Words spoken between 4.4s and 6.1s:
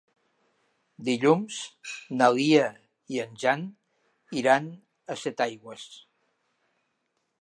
iran a Setaigües.